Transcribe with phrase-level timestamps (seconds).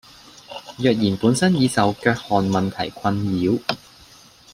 [0.79, 3.61] 若然本身已受腳汗問題困擾